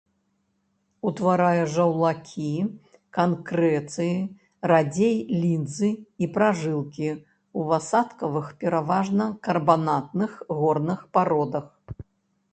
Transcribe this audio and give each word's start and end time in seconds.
Утварае 1.07 1.63
жаўлакі, 1.73 2.47
канкрэцыі, 3.17 4.15
радзей 4.71 5.13
лінзы 5.43 5.89
і 6.27 6.29
пражылкі 6.37 7.05
ў 7.11 7.61
асадкавых, 7.77 8.47
пераважна 8.65 9.29
карбанатных 9.49 10.31
горных 10.63 10.99
пародах. 11.19 11.67